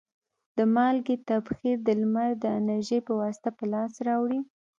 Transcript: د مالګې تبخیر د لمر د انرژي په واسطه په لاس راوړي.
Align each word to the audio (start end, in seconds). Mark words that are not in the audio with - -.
د 0.57 0.59
مالګې 0.75 1.15
تبخیر 1.29 1.77
د 1.87 1.89
لمر 2.01 2.31
د 2.43 2.45
انرژي 2.59 2.99
په 3.07 3.13
واسطه 3.21 3.49
په 3.57 3.63
لاس 3.73 3.93
راوړي. 4.07 4.39